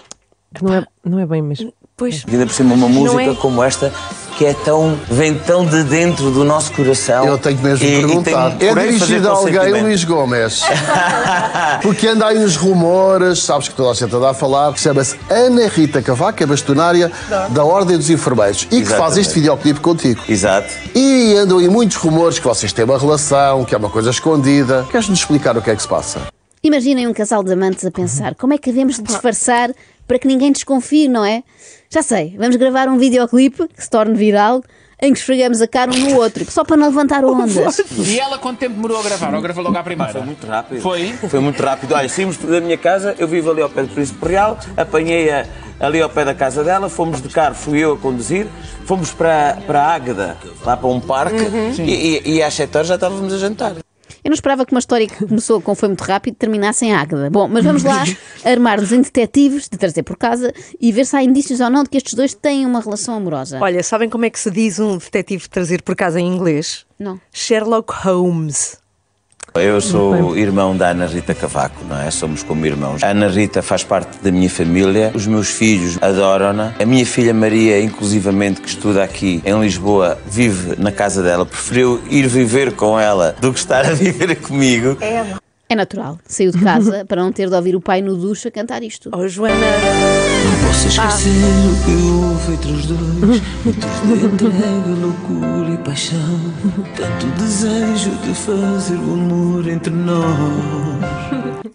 não 0.62 0.74
é, 0.74 0.86
não 1.04 1.18
é 1.18 1.26
bem 1.26 1.42
mesmo. 1.42 1.72
Pois. 1.96 2.24
E 2.28 2.30
ainda 2.30 2.46
por 2.46 2.52
cima 2.52 2.74
uma 2.74 2.88
música 2.88 3.22
é? 3.22 3.34
como 3.34 3.62
esta 3.62 3.92
que 4.38 4.46
é 4.46 4.54
tão, 4.54 4.96
vem 5.10 5.34
tão 5.34 5.66
de 5.66 5.82
dentro 5.82 6.30
do 6.30 6.44
nosso 6.44 6.72
coração. 6.72 7.26
Eu 7.26 7.36
tenho 7.36 7.58
mesmo 7.58 7.84
E- 7.84 7.88
e 7.88 7.96
perguntar. 8.06 8.52
tem 8.56 8.68
É 8.68 8.74
dirigido 8.74 9.28
a 9.28 9.32
alguém. 9.32 9.82
Luís 9.82 10.04
Gomes. 10.04 10.62
Porque 11.82 12.06
anda 12.06 12.26
aí 12.26 12.38
uns 12.38 12.54
rumores, 12.56 13.42
sabes 13.42 13.66
que 13.68 13.74
toda 13.74 13.90
a 13.90 13.94
gente 13.94 14.14
anda 14.14 14.30
a 14.30 14.34
falar, 14.34 14.72
que 14.72 14.80
chama-se 14.80 15.16
Ana 15.28 15.66
Rita 15.66 16.00
Cavaco, 16.00 16.40
é 16.40 16.46
bastonária 16.46 17.10
da 17.50 17.64
Ordem 17.64 17.96
dos 17.96 18.08
Enfermeiros 18.10 18.62
e 18.70 18.80
que 18.80 18.84
faz 18.86 18.92
Exatamente. 18.92 19.20
este 19.20 19.34
videoclipe 19.34 19.80
contigo. 19.80 20.22
Exato. 20.28 20.72
E 20.94 21.34
andam 21.36 21.58
aí 21.58 21.68
muitos 21.68 21.96
rumores 21.96 22.38
que 22.38 22.46
vocês 22.46 22.72
têm 22.72 22.84
uma 22.84 22.96
relação, 22.98 23.64
que 23.64 23.74
é 23.74 23.78
uma 23.78 23.90
coisa 23.90 24.10
escondida. 24.10 24.86
Queres-nos 24.90 25.18
explicar 25.18 25.56
o 25.56 25.62
que 25.62 25.70
é 25.70 25.74
que 25.76 25.82
se 25.82 25.88
passa? 25.88 26.20
Imaginem 26.62 27.06
um 27.08 27.12
casal 27.12 27.42
de 27.42 27.52
amantes 27.52 27.84
a 27.84 27.90
pensar 27.90 28.34
como 28.36 28.52
é 28.52 28.58
que 28.58 28.70
devemos 28.70 28.96
de 28.96 29.02
disfarçar 29.02 29.70
para 30.08 30.18
que 30.18 30.26
ninguém 30.26 30.50
desconfie, 30.50 31.06
não 31.06 31.24
é? 31.24 31.44
Já 31.90 32.02
sei, 32.02 32.34
vamos 32.38 32.56
gravar 32.56 32.88
um 32.88 32.98
videoclipe 32.98 33.68
que 33.68 33.82
se 33.82 33.90
torne 33.90 34.14
viral 34.14 34.62
em 35.00 35.12
que 35.12 35.18
esfregamos 35.20 35.62
a 35.62 35.68
cara 35.68 35.92
um 35.92 35.96
no 35.96 36.16
outro, 36.16 36.44
só 36.50 36.64
para 36.64 36.76
não 36.76 36.88
levantar 36.88 37.22
ondas. 37.24 37.78
E 37.96 38.18
ela 38.18 38.36
quanto 38.38 38.58
tempo 38.58 38.74
demorou 38.74 38.98
a 38.98 39.02
gravar? 39.02 39.32
Ou 39.32 39.40
gravou 39.40 39.62
logo 39.62 39.76
à 39.76 39.82
primeira? 39.82 40.12
Foi 40.12 40.22
muito 40.22 40.44
rápido. 40.46 40.80
Foi? 40.80 41.12
Foi 41.12 41.40
muito 41.40 41.62
rápido. 41.62 41.94
Olha, 41.94 42.08
saímos 42.08 42.36
da 42.38 42.60
minha 42.60 42.76
casa, 42.76 43.14
eu 43.18 43.28
vivo 43.28 43.50
ali 43.50 43.62
ao 43.62 43.70
pé 43.70 43.82
do 43.82 43.88
Príncipe 43.94 44.26
Real, 44.26 44.58
apanhei-a 44.76 45.46
ali 45.78 46.02
ao 46.02 46.08
pé 46.10 46.24
da 46.24 46.34
casa 46.34 46.64
dela, 46.64 46.88
fomos 46.88 47.22
de 47.22 47.28
carro, 47.28 47.54
fui 47.54 47.78
eu 47.78 47.92
a 47.92 47.96
conduzir, 47.98 48.48
fomos 48.84 49.12
para, 49.12 49.58
para 49.66 49.82
a 49.82 49.94
Águeda, 49.94 50.36
lá 50.64 50.76
para 50.76 50.88
um 50.88 51.00
parque, 51.00 51.44
e, 51.78 52.22
e, 52.24 52.36
e 52.36 52.42
às 52.42 52.54
7 52.54 52.76
horas 52.76 52.88
já 52.88 52.94
estávamos 52.96 53.32
a 53.32 53.38
jantar. 53.38 53.74
Eu 54.24 54.30
não 54.30 54.34
esperava 54.34 54.66
que 54.66 54.72
uma 54.72 54.78
história 54.78 55.06
que 55.06 55.26
começou 55.26 55.60
com 55.60 55.74
foi 55.74 55.88
muito 55.88 56.02
rápido 56.02 56.34
terminasse 56.34 56.84
em 56.84 56.92
Águeda. 56.92 57.30
Bom, 57.30 57.48
mas 57.48 57.64
vamos 57.64 57.84
lá 57.84 58.04
armar-nos 58.44 58.92
em 58.92 59.00
detetives, 59.00 59.68
de 59.68 59.78
trazer 59.78 60.02
por 60.02 60.16
casa 60.16 60.52
e 60.80 60.90
ver 60.92 61.06
se 61.06 61.16
há 61.16 61.22
indícios 61.22 61.60
ou 61.60 61.70
não 61.70 61.82
de 61.82 61.90
que 61.90 61.96
estes 61.96 62.14
dois 62.14 62.34
têm 62.34 62.66
uma 62.66 62.80
relação 62.80 63.14
amorosa. 63.14 63.58
Olha, 63.60 63.82
sabem 63.82 64.08
como 64.08 64.24
é 64.24 64.30
que 64.30 64.38
se 64.38 64.50
diz 64.50 64.78
um 64.78 64.98
detetive 64.98 65.48
trazer 65.48 65.82
por 65.82 65.94
casa 65.94 66.20
em 66.20 66.26
inglês? 66.26 66.84
Não. 66.98 67.20
Sherlock 67.32 67.92
Holmes. 67.92 68.78
Eu 69.54 69.80
sou 69.80 70.36
irmão 70.36 70.76
da 70.76 70.90
Ana 70.90 71.06
Rita 71.06 71.34
Cavaco, 71.34 71.84
não 71.88 72.00
é? 72.00 72.10
Somos 72.10 72.42
como 72.42 72.64
irmãos. 72.64 73.02
A 73.02 73.08
Ana 73.08 73.28
Rita 73.28 73.62
faz 73.62 73.82
parte 73.82 74.18
da 74.22 74.30
minha 74.30 74.48
família, 74.48 75.10
os 75.14 75.26
meus 75.26 75.48
filhos 75.48 75.98
adoram-na. 76.00 76.74
A 76.78 76.84
minha 76.84 77.04
filha 77.04 77.34
Maria, 77.34 77.80
inclusivamente, 77.80 78.60
que 78.60 78.68
estuda 78.68 79.02
aqui 79.02 79.42
em 79.44 79.60
Lisboa, 79.60 80.18
vive 80.26 80.80
na 80.80 80.92
casa 80.92 81.22
dela. 81.22 81.44
Preferiu 81.44 82.00
ir 82.08 82.26
viver 82.28 82.72
com 82.72 82.98
ela 82.98 83.34
do 83.40 83.52
que 83.52 83.58
estar 83.58 83.84
a 83.84 83.94
viver 83.94 84.36
comigo. 84.36 84.96
É 85.70 85.74
natural. 85.74 86.18
Saiu 86.26 86.50
de 86.50 86.58
casa 86.58 87.04
para 87.04 87.22
não 87.22 87.30
ter 87.30 87.48
de 87.48 87.54
ouvir 87.54 87.76
o 87.76 87.80
pai 87.80 88.00
no 88.00 88.16
duche 88.16 88.48
a 88.48 88.50
cantar 88.50 88.82
isto. 88.82 89.10
Oh, 89.12 89.28
Joana. 89.28 89.54
Posso 90.68 90.86
esquecer 90.86 91.30
o 91.30 91.84
que 91.84 91.92
houve 92.10 92.52
entre 92.52 92.72
os 92.72 92.86
dois 92.86 93.42
Muitos 93.64 94.20
de 94.20 94.26
entrega, 94.26 94.90
loucura 95.00 95.70
e 95.72 95.78
paixão 95.78 96.18
Tanto 96.94 97.26
desejo 97.38 98.10
de 98.22 98.34
fazer 98.34 98.96
o 98.96 99.14
amor 99.14 99.66
entre 99.66 99.94
nós 99.94 100.18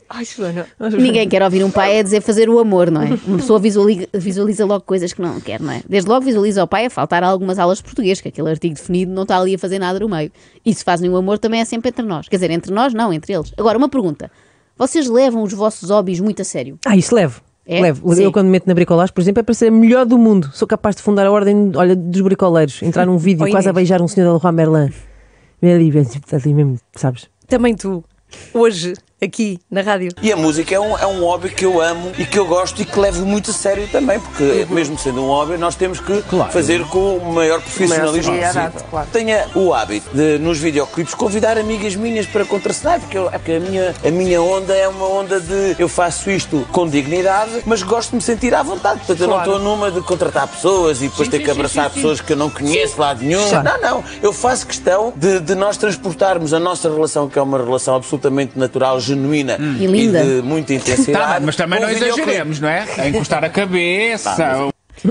Ai, 0.08 0.26
Joana. 0.26 0.68
Ninguém 0.96 1.28
quer 1.28 1.42
ouvir 1.42 1.64
um 1.64 1.72
pai 1.72 2.00
a 2.00 2.04
dizer 2.04 2.22
fazer 2.22 2.48
o 2.48 2.60
amor, 2.60 2.92
não 2.92 3.02
é? 3.02 3.18
Uma 3.26 3.38
pessoa 3.38 3.58
visualiza, 3.58 4.08
visualiza 4.14 4.64
logo 4.64 4.86
coisas 4.86 5.12
que 5.12 5.20
não 5.20 5.42
quer, 5.42 5.60
não 5.60 5.72
é? 5.72 5.82
Desde 5.90 6.08
logo 6.08 6.24
visualiza 6.24 6.64
o 6.64 6.68
pai 6.68 6.86
a 6.86 6.90
faltar 6.92 7.24
algumas 7.24 7.58
aulas 7.58 7.80
de 7.80 7.84
português, 7.84 8.22
que 8.22 8.28
aquele 8.28 8.48
artigo 8.48 8.76
definido 8.76 9.12
não 9.12 9.24
está 9.24 9.40
ali 9.40 9.56
a 9.56 9.58
fazer 9.58 9.80
nada 9.80 10.00
no 10.00 10.08
meio. 10.08 10.32
E 10.64 10.72
se 10.72 10.84
fazem 10.84 11.10
o 11.10 11.18
amor 11.18 11.40
também 11.40 11.62
é 11.62 11.66
sempre 11.66 11.90
entre 11.90 12.06
nós. 12.06 12.30
Quer 12.30 12.36
dizer, 12.36 12.52
entre 12.52 12.72
nós 12.72 12.94
não, 12.94 13.12
entre 13.12 13.34
eles. 13.34 13.52
Agora, 13.58 13.76
uma 13.76 13.90
pergunta. 13.90 14.32
Vocês 14.78 15.08
levam 15.08 15.42
os 15.42 15.52
vossos 15.52 15.90
hobbies 15.90 16.20
muito 16.20 16.44
a 16.44 16.46
sério? 16.46 16.78
Ah, 16.86 16.96
isso 16.96 17.16
levo. 17.16 17.42
É? 17.66 17.82
Levo. 17.82 18.14
Sim. 18.14 18.24
Eu 18.24 18.32
quando 18.32 18.48
me 18.48 18.52
meto 18.52 18.68
na 18.68 18.74
bricolagem, 18.74 19.14
por 19.14 19.22
exemplo, 19.22 19.40
é 19.40 19.44
para 19.44 19.54
ser 19.54 19.68
a 19.68 19.72
melhor 19.72 20.06
do 20.06 20.18
mundo. 20.18 20.50
Sou 20.54 20.68
capaz 20.68 20.96
de 20.96 21.02
fundar 21.02 21.26
a 21.26 21.32
ordem, 21.32 21.72
olha, 21.76 21.96
dos 21.96 22.22
bricoleiros. 22.22 22.82
Entrar 22.84 23.06
num 23.06 23.18
vídeo 23.18 23.46
Oh, 23.48 23.50
quase 23.50 23.70
a 23.70 23.74
beijar 23.74 24.02
um 24.02 24.08
senhor 24.08 24.28
da 24.28 24.34
Leroy 24.34 24.52
Merlin. 24.52 24.94
Ali, 25.62 25.92
ali 26.34 26.54
mesmo, 26.54 26.78
sabes? 26.94 27.30
Também 27.48 27.74
tu, 27.74 28.04
hoje, 28.54 28.94
aqui 29.24 29.60
na 29.70 29.82
rádio. 29.82 30.12
E 30.22 30.32
a 30.32 30.36
música 30.36 30.74
é 30.76 30.80
um, 30.80 30.98
é 30.98 31.06
um 31.08 31.22
hobby 31.24 31.50
que 31.50 31.66
eu 31.66 31.82
amo 31.82 32.12
e 32.18 32.26
que 32.26 32.38
eu 32.38 32.46
gosto 32.46 32.82
e 32.82 32.86
que 32.86 33.00
levo 33.00 33.26
muito 33.26 33.52
a 33.52 33.54
sério 33.54 33.88
também, 33.92 34.20
porque 34.20 34.66
mesmo 34.70 34.98
sendo 34.98 35.22
um 35.24 35.28
hobby, 35.28 35.58
nós 35.58 35.76
temos 35.76 36.00
que 36.00 36.24
fazer 36.52 36.86
com 36.88 37.18
o 37.18 37.34
maior 37.34 37.62
profissionalismo 37.62 38.34
possível. 38.38 38.72
claro. 38.90 39.08
Tenha 39.12 39.48
o 39.56 39.74
hábito 39.74 40.10
de, 40.16 40.38
nos 40.40 40.58
videoclipes, 40.60 41.14
convidar 41.14 41.58
amigas 41.58 41.96
minhas 41.96 42.26
para 42.26 42.46
contracenar, 42.46 43.00
porque, 43.00 43.18
eu- 43.18 43.28
é 43.28 43.38
porque 43.38 43.54
a, 43.54 43.60
minha, 43.60 43.96
a 44.06 44.12
minha 44.12 44.42
onda 44.42 44.74
é 44.76 44.88
uma 44.88 45.08
onda 45.08 45.40
de 45.40 45.76
eu 45.80 45.88
faço 45.88 46.30
isto 46.30 46.66
com 46.72 46.88
dignidade, 46.88 47.62
mas 47.66 47.82
gosto 47.84 48.10
de 48.12 48.16
me 48.18 48.22
sentir 48.22 48.54
à 48.54 48.62
vontade. 48.64 48.98
Portanto, 49.00 49.20
eu 49.22 49.28
não 49.28 49.34
Claro. 49.36 49.52
estou 49.52 49.64
numa 49.64 49.92
de 49.92 50.02
contratar 50.02 50.48
pessoas 50.48 51.02
e 51.02 51.08
depois 51.08 51.28
ter 51.28 51.40
que 51.40 51.50
abraçar 51.52 51.90
pessoas 51.90 52.22
que 52.22 52.34
eu 52.34 52.38
não 52.38 52.50
conheço 52.50 53.00
lá 53.00 53.14
de 53.14 53.26
nenhum. 53.26 53.42
Não, 53.64 53.82
não. 53.82 54.04
Eu 54.22 54.32
faço 54.34 54.66
questão 54.68 55.14
de, 55.16 55.40
de 55.40 55.56
nós 55.56 55.78
transportarmos 55.78 56.54
a 56.54 56.60
nossa 56.60 56.90
relação, 56.90 57.28
que 57.30 57.38
é 57.40 57.42
uma 57.42 57.58
relação 57.58 57.96
absolutamente 57.96 58.58
natural, 58.58 59.00
genuína 59.00 59.13
E 59.80 59.88
linda. 59.88 60.24
de 60.24 60.42
muita 60.42 60.74
intensidade. 60.74 61.34
Tá, 61.34 61.40
mas 61.40 61.56
também 61.56 61.80
não 61.80 61.90
exageremos, 61.90 62.60
não 62.60 62.70
é? 62.70 62.86
A 62.98 63.08
encostar 63.08 63.44
a 63.44 63.50
cabeça. 63.50 64.36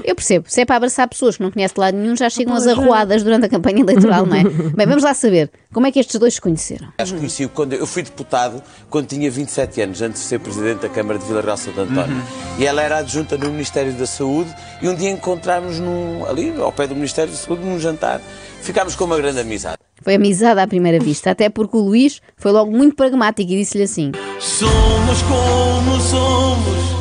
Eu 0.04 0.14
percebo. 0.14 0.46
Se 0.48 0.60
é 0.60 0.64
para 0.64 0.76
abraçar 0.76 1.06
pessoas 1.08 1.36
que 1.36 1.42
não 1.42 1.50
conhece 1.50 1.74
de 1.74 1.80
lado 1.80 1.96
nenhum, 1.96 2.16
já 2.16 2.30
chegam 2.30 2.54
as 2.54 2.66
arruadas 2.66 3.22
durante 3.22 3.46
a 3.46 3.48
campanha 3.48 3.80
eleitoral, 3.80 4.24
não 4.24 4.36
é? 4.36 4.44
Bem, 4.74 4.86
vamos 4.86 5.02
lá 5.02 5.12
saber. 5.12 5.50
Como 5.72 5.86
é 5.86 5.92
que 5.92 5.98
estes 5.98 6.18
dois 6.18 6.34
se 6.34 6.40
conheceram? 6.40 6.88
Acho 6.98 7.12
que 7.12 7.18
conheci 7.18 7.46
quando 7.48 7.72
eu 7.74 7.86
fui 7.86 8.02
deputado 8.02 8.62
quando 8.88 9.06
tinha 9.06 9.30
27 9.30 9.80
anos, 9.82 10.00
antes 10.00 10.22
de 10.22 10.28
ser 10.28 10.38
presidente 10.38 10.80
da 10.80 10.88
Câmara 10.88 11.18
de 11.18 11.26
Vila 11.26 11.42
Real 11.42 11.56
Santo 11.56 11.80
António. 11.80 12.22
E 12.58 12.64
ela 12.64 12.80
era 12.80 12.98
adjunta 12.98 13.36
no 13.36 13.50
Ministério 13.50 13.92
da 13.92 14.06
Saúde 14.06 14.54
e 14.80 14.88
um 14.88 14.94
dia 14.94 15.10
encontramos 15.10 15.78
num, 15.78 16.24
ali 16.26 16.54
ao 16.58 16.72
pé 16.72 16.86
do 16.86 16.94
Ministério 16.94 17.32
da 17.32 17.38
Saúde 17.38 17.64
num 17.64 17.78
jantar. 17.78 18.20
Ficámos 18.62 18.94
com 18.94 19.04
uma 19.04 19.16
grande 19.16 19.40
amizade. 19.40 19.81
Foi 20.02 20.16
amizade 20.16 20.60
à 20.60 20.66
primeira 20.66 20.98
vista, 20.98 21.30
até 21.30 21.48
porque 21.48 21.76
o 21.76 21.80
Luís 21.80 22.20
foi 22.36 22.50
logo 22.50 22.70
muito 22.70 22.96
pragmático 22.96 23.50
e 23.52 23.56
disse-lhe 23.56 23.84
assim: 23.84 24.12
Somos 24.40 25.22
como 25.22 26.00
somos 26.00 26.92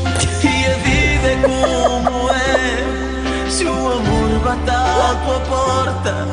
e 0.43 0.65
a 0.65 0.75
vida 0.77 1.27
é 1.27 1.41
como 1.41 2.29
é. 2.29 3.49
Se 3.49 3.65
o 3.65 3.69
amor 3.69 4.39
bate 4.43 4.69
à 4.69 5.21
tua 5.25 5.39
porta, 5.41 6.27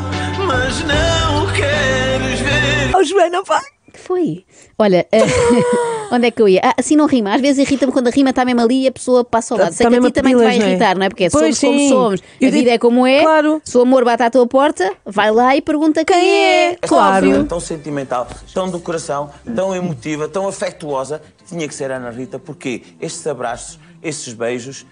mas 0.47 0.85
não 0.85 1.45
o 1.45 1.53
queres 1.53 2.41
ver. 2.41 2.97
Oh, 2.97 3.03
Joana, 3.03 3.43
pá! 3.43 3.61
que 3.99 3.99
foi? 3.99 4.45
Olha, 4.81 5.07
eh, 5.11 5.23
onde 6.13 6.29
é 6.29 6.31
que 6.31 6.41
eu 6.41 6.49
ia? 6.49 6.61
Ah, 6.63 6.75
assim 6.79 6.95
não 6.95 7.07
rima. 7.07 7.35
Às 7.35 7.41
vezes 7.41 7.67
irrita-me 7.67 7.91
quando 7.93 8.07
a 8.07 8.11
rima 8.11 8.31
está 8.31 8.45
mesmo 8.45 8.61
ali 8.61 8.85
e 8.85 8.87
a 8.87 8.93
pessoa 8.93 9.25
passa 9.25 9.55
ao 9.55 9.59
lado. 9.59 9.71
Tá- 9.71 9.75
Sei 9.75 9.85
tá 9.87 9.91
que 9.91 9.97
a 9.97 10.01
ti 10.01 10.07
a 10.07 10.11
também 10.13 10.35
te 10.37 10.39
vai 10.43 10.59
não 10.59 10.65
é? 10.65 10.69
irritar, 10.71 10.97
não 10.97 11.05
é? 11.05 11.09
Porque 11.09 11.25
é 11.25 11.31
Pois, 11.31 11.59
somos 11.59 11.61
como 11.61 11.79
sim. 11.79 11.89
somos. 11.89 12.21
Eu 12.41 12.49
a 12.49 12.51
vida 12.53 12.63
digo- 12.63 12.71
é 12.71 12.79
como 12.79 13.07
é. 13.07 13.23
Claro. 13.23 13.61
Se 13.65 13.77
o 13.77 13.81
amor 13.83 14.05
bate 14.05 14.23
à 14.23 14.31
tua 14.31 14.47
porta, 14.47 14.93
vai 15.05 15.33
lá 15.33 15.57
e 15.57 15.61
pergunta 15.61 16.05
quem, 16.05 16.17
é. 16.45 16.71
Esta 16.75 16.87
Claro. 16.87 17.27
música 17.27 17.45
Tão 17.47 17.61
sentimental, 17.61 18.29
tão 18.55 18.71
do 18.71 18.79
coração, 18.79 19.31
tão 19.55 19.75
emotiva, 19.75 20.29
tão 20.29 20.47
afetuosa, 20.47 21.21
tinha 21.49 21.67
que 21.67 21.75
ser 21.75 21.91
Ana 21.91 22.11
Rita, 22.11 22.39
porque 22.39 22.83
estes 23.01 23.27
abraços, 23.27 23.81
estes 24.01 24.33
beijos, 24.33 24.87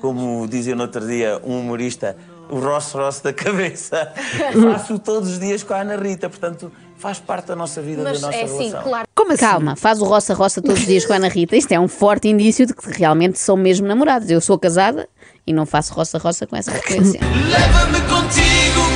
como 0.00 0.46
dizia 0.46 0.76
no 0.76 0.82
outro 0.82 1.04
dia 1.06 1.40
um 1.44 1.58
humorista, 1.58 2.16
o 2.48 2.58
roço-roço 2.60 3.24
da 3.24 3.32
cabeça, 3.34 4.12
faço 4.72 4.98
todos 5.00 5.30
os 5.32 5.38
dias 5.40 5.62
com 5.62 5.74
a 5.74 5.80
Ana 5.80 5.96
Rita, 5.96 6.28
portanto 6.28 6.70
faz 7.02 7.18
parte 7.18 7.46
da 7.48 7.56
nossa 7.56 7.82
vida, 7.82 8.04
da 8.04 8.12
nossa 8.12 8.30
relação. 8.30 9.04
Como 9.12 9.32
assim? 9.32 9.40
Calma, 9.40 9.74
faz 9.74 10.00
o 10.00 10.04
roça-roça 10.04 10.62
todos 10.62 10.82
os 10.82 10.86
dias 10.86 11.04
com 11.04 11.12
a 11.12 11.16
Ana 11.16 11.26
Rita. 11.26 11.56
Isto 11.56 11.72
é 11.72 11.80
um 11.80 11.88
forte 11.88 12.28
indício 12.28 12.64
de 12.64 12.72
que 12.72 12.92
realmente 12.92 13.40
são 13.40 13.56
mesmo 13.56 13.88
namorados. 13.88 14.30
Eu 14.30 14.40
sou 14.40 14.56
casada 14.56 15.08
e 15.44 15.52
não 15.52 15.66
faço 15.66 15.92
roça-roça 15.92 16.46
com 16.46 16.54
essa 16.54 16.70
frequência. 16.70 17.18
Leva-me 17.50 18.00
contigo, 18.02 18.91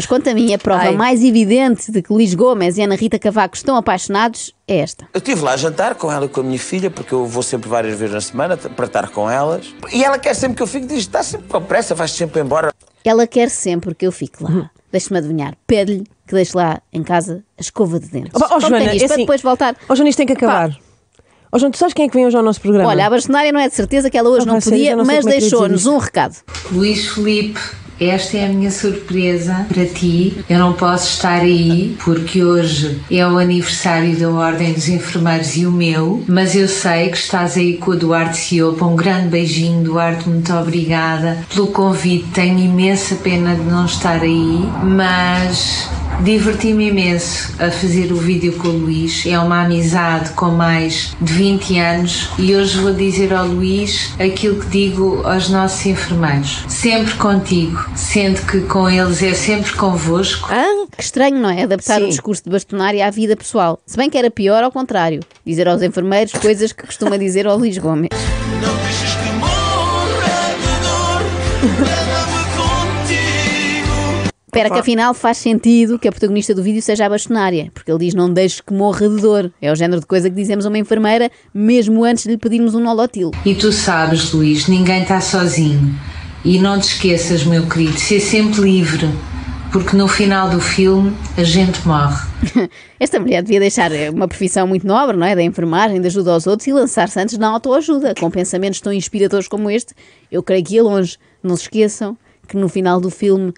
Mas 0.00 0.06
quanto 0.06 0.30
a 0.30 0.34
mim, 0.34 0.54
a 0.54 0.56
prova 0.56 0.84
Ai. 0.84 0.96
mais 0.96 1.22
evidente 1.22 1.92
de 1.92 2.00
que 2.00 2.10
Luís 2.10 2.32
Gomes 2.32 2.78
e 2.78 2.82
Ana 2.82 2.94
Rita 2.94 3.18
Cavaco 3.18 3.54
estão 3.54 3.76
apaixonados 3.76 4.54
é 4.66 4.78
esta. 4.78 5.06
Eu 5.12 5.18
estive 5.18 5.42
lá 5.42 5.52
a 5.52 5.56
jantar 5.58 5.94
com 5.94 6.10
ela 6.10 6.24
e 6.24 6.28
com 6.30 6.40
a 6.40 6.42
minha 6.42 6.58
filha, 6.58 6.90
porque 6.90 7.12
eu 7.12 7.26
vou 7.26 7.42
sempre 7.42 7.68
várias 7.68 7.98
vezes 7.98 8.14
na 8.14 8.20
semana 8.22 8.56
para 8.56 8.86
estar 8.86 9.10
com 9.10 9.28
elas. 9.28 9.74
E 9.92 10.02
ela 10.02 10.18
quer 10.18 10.32
sempre 10.32 10.56
que 10.56 10.62
eu 10.62 10.66
fique, 10.66 10.86
diz: 10.86 11.00
está 11.00 11.22
sempre 11.22 11.48
com 11.48 11.60
pressa, 11.60 11.94
vais 11.94 12.12
sempre 12.12 12.40
embora. 12.40 12.72
Ela 13.04 13.26
quer 13.26 13.50
sempre 13.50 13.94
que 13.94 14.06
eu 14.06 14.10
fique 14.10 14.42
lá. 14.42 14.70
Deixa-me 14.90 15.18
adivinhar. 15.18 15.54
Pede-lhe 15.66 16.04
que 16.26 16.34
deixe 16.34 16.56
lá 16.56 16.80
em 16.90 17.02
casa 17.02 17.44
a 17.58 17.60
escova 17.60 18.00
de 18.00 18.08
dentes. 18.08 18.32
Oh, 18.34 18.56
oh, 18.56 18.58
Joana, 18.58 18.78
é 18.84 18.96
para 18.96 19.04
assim, 19.04 19.16
depois 19.18 19.42
voltar. 19.42 19.76
Oh, 19.86 19.94
Joana, 19.94 20.08
isto 20.08 20.16
tem 20.16 20.26
que 20.26 20.32
acabar. 20.32 20.74
Oh, 21.52 21.58
Joana, 21.58 21.72
tu 21.72 21.78
sabes 21.78 21.92
quem 21.92 22.06
é 22.06 22.08
que 22.08 22.14
vem 22.14 22.26
hoje 22.26 22.38
ao 22.38 22.42
nosso 22.42 22.62
programa? 22.62 22.88
Olha, 22.88 23.06
a 23.06 23.10
bastonária 23.10 23.52
não 23.52 23.60
é 23.60 23.68
de 23.68 23.74
certeza 23.74 24.08
que 24.08 24.16
ela 24.16 24.30
hoje 24.30 24.48
Ah, 24.48 24.52
não 24.52 24.62
ser, 24.62 24.70
podia, 24.70 24.96
não 24.96 25.04
mas 25.04 25.26
é 25.26 25.28
deixou-nos 25.28 25.84
um 25.84 25.98
recado. 25.98 26.36
Luís 26.72 27.06
Felipe, 27.06 27.60
esta 28.00 28.38
é 28.38 28.46
a 28.46 28.48
minha 28.48 28.70
surpresa 28.70 29.66
para 29.68 29.84
ti. 29.84 30.44
Eu 30.48 30.58
não 30.58 30.72
posso 30.72 31.10
estar 31.10 31.40
aí 31.40 31.96
porque 32.02 32.42
hoje 32.42 33.00
é 33.10 33.26
o 33.26 33.38
aniversário 33.38 34.16
da 34.18 34.30
Ordem 34.30 34.72
dos 34.72 34.88
Enfermeiros 34.88 35.56
e 35.56 35.66
o 35.66 35.72
meu, 35.72 36.24
mas 36.26 36.54
eu 36.54 36.66
sei 36.66 37.08
que 37.10 37.18
estás 37.18 37.56
aí 37.56 37.76
com 37.76 37.90
o 37.90 37.96
Duarte 37.96 38.38
Ciopa. 38.38 38.86
Um 38.86 38.96
grande 38.96 39.28
beijinho, 39.28 39.84
Duarte, 39.84 40.28
muito 40.28 40.52
obrigada 40.52 41.44
pelo 41.52 41.68
convite. 41.68 42.28
Tenho 42.32 42.58
imensa 42.58 43.16
pena 43.16 43.54
de 43.54 43.62
não 43.62 43.84
estar 43.84 44.20
aí, 44.22 44.64
mas 44.82 45.88
diverti-me 46.22 46.88
imenso 46.88 47.52
a 47.58 47.70
fazer 47.70 48.12
o 48.12 48.16
vídeo 48.16 48.52
com 48.54 48.68
o 48.68 48.78
Luís. 48.78 49.24
É 49.26 49.38
uma 49.38 49.64
amizade 49.64 50.30
com 50.30 50.50
mais 50.50 51.14
de 51.20 51.32
20 51.32 51.78
anos 51.78 52.28
e 52.38 52.54
hoje 52.54 52.78
vou 52.78 52.92
dizer 52.92 53.32
ao 53.32 53.46
Luís 53.46 54.12
aquilo 54.18 54.60
que 54.60 54.66
digo 54.66 55.22
aos 55.24 55.48
nossos 55.48 55.84
enfermeiros. 55.86 56.64
Sempre 56.68 57.14
contigo, 57.14 57.78
sendo 57.96 58.40
que 58.46 58.60
com 58.62 58.88
eles 58.88 59.22
é 59.22 59.34
sempre 59.34 59.72
convosco. 59.72 60.48
Hã? 60.52 60.86
Que 60.96 61.02
estranho, 61.02 61.38
não 61.38 61.50
é? 61.50 61.62
Adaptar 61.62 61.98
Sim. 61.98 62.04
o 62.04 62.08
discurso 62.08 62.44
de 62.44 62.50
bastonária 62.50 63.06
à 63.06 63.10
vida 63.10 63.36
pessoal. 63.36 63.80
Se 63.86 63.96
bem 63.96 64.10
que 64.10 64.18
era 64.18 64.30
pior 64.30 64.62
ao 64.62 64.70
contrário. 64.70 65.20
Dizer 65.44 65.68
aos 65.68 65.82
enfermeiros 65.82 66.32
coisas 66.32 66.72
que 66.72 66.84
costuma 66.86 67.16
dizer 67.16 67.46
ao 67.46 67.56
Luís 67.56 67.78
Gomes. 67.78 68.10
Não 68.60 68.76
deixes 68.76 69.14
que 69.14 69.32
morra 69.38 70.54
de 70.56 71.96
dor. 72.04 72.09
Espera 74.50 74.68
que 74.68 74.80
afinal 74.80 75.14
faz 75.14 75.38
sentido 75.38 75.96
que 75.96 76.08
a 76.08 76.10
protagonista 76.10 76.52
do 76.52 76.60
vídeo 76.60 76.82
seja 76.82 77.06
a 77.06 77.08
bastonária, 77.08 77.70
porque 77.72 77.88
ele 77.88 78.00
diz 78.00 78.14
não 78.14 78.28
deixes 78.28 78.60
que 78.60 78.74
morra 78.74 79.08
de 79.08 79.22
dor. 79.22 79.52
É 79.62 79.70
o 79.70 79.76
género 79.76 80.00
de 80.00 80.06
coisa 80.08 80.28
que 80.28 80.34
dizemos 80.34 80.66
a 80.66 80.68
uma 80.68 80.78
enfermeira 80.78 81.30
mesmo 81.54 82.02
antes 82.02 82.24
de 82.24 82.30
lhe 82.30 82.36
pedirmos 82.36 82.74
um 82.74 82.80
nolotil. 82.80 83.30
E 83.46 83.54
tu 83.54 83.70
sabes, 83.70 84.32
Luís, 84.32 84.66
ninguém 84.66 85.02
está 85.02 85.20
sozinho. 85.20 85.94
E 86.44 86.58
não 86.58 86.80
te 86.80 86.88
esqueças, 86.88 87.44
meu 87.44 87.64
querido, 87.68 87.96
ser 87.96 88.18
sempre 88.18 88.62
livre, 88.62 89.08
porque 89.70 89.96
no 89.96 90.08
final 90.08 90.50
do 90.50 90.60
filme 90.60 91.16
a 91.36 91.44
gente 91.44 91.86
morre. 91.86 92.28
Esta 92.98 93.20
mulher 93.20 93.44
devia 93.44 93.60
deixar 93.60 93.92
eh, 93.92 94.10
uma 94.10 94.26
profissão 94.26 94.66
muito 94.66 94.84
nobre, 94.84 95.16
não 95.16 95.28
é? 95.28 95.36
Da 95.36 95.42
enfermagem, 95.44 96.00
da 96.00 96.08
ajuda 96.08 96.32
aos 96.32 96.48
outros 96.48 96.66
e 96.66 96.72
lançar-se 96.72 97.20
antes 97.20 97.38
na 97.38 97.46
autoajuda. 97.46 98.16
Com 98.18 98.28
pensamentos 98.28 98.80
tão 98.80 98.92
inspiradores 98.92 99.46
como 99.46 99.70
este, 99.70 99.94
eu 100.28 100.42
creio 100.42 100.64
que 100.64 100.74
ia 100.74 100.82
longe. 100.82 101.18
Não 101.40 101.54
se 101.54 101.62
esqueçam 101.62 102.18
que 102.48 102.56
no 102.56 102.68
final 102.68 103.00
do 103.00 103.10
filme 103.10 103.54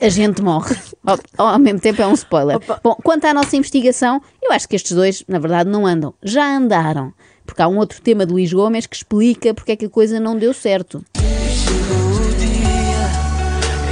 a 0.00 0.08
gente 0.08 0.42
morre. 0.42 0.76
Ao, 1.04 1.48
ao 1.48 1.58
mesmo 1.58 1.80
tempo 1.80 2.02
é 2.02 2.06
um 2.06 2.14
spoiler. 2.14 2.58
Bom, 2.82 2.96
quanto 3.02 3.26
à 3.26 3.34
nossa 3.34 3.56
investigação, 3.56 4.20
eu 4.42 4.52
acho 4.52 4.68
que 4.68 4.76
estes 4.76 4.92
dois, 4.92 5.24
na 5.28 5.38
verdade, 5.38 5.70
não 5.70 5.86
andam. 5.86 6.14
Já 6.22 6.56
andaram. 6.56 7.12
Porque 7.44 7.62
há 7.62 7.68
um 7.68 7.78
outro 7.78 8.00
tema 8.00 8.26
de 8.26 8.32
Luís 8.32 8.52
Gomes 8.52 8.86
que 8.86 8.96
explica 8.96 9.54
porque 9.54 9.72
é 9.72 9.76
que 9.76 9.86
a 9.86 9.90
coisa 9.90 10.18
não 10.18 10.36
deu 10.36 10.52
certo. 10.52 11.04
Chegou 11.16 12.26
o 12.26 12.34
dia 12.34 12.52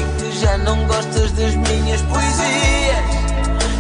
em 0.01 0.17
que 0.17 0.25
tu 0.25 0.41
já 0.41 0.59
não 0.59 0.87
gostas 0.87 1.31
das 1.33 1.55
minhas 1.55 2.03
poesias 2.03 2.65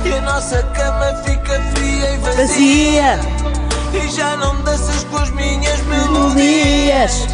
e 0.04 0.12
a 0.12 0.20
nossa 0.20 0.62
cama 0.62 1.14
fica 1.24 1.60
fria 1.74 2.14
e 2.14 2.18
vazia. 2.18 3.18
E 3.92 4.08
já 4.10 4.36
não 4.36 4.62
danças 4.62 5.04
com 5.04 5.16
as 5.16 5.30
minhas 5.30 5.80
melodias. 5.86 7.26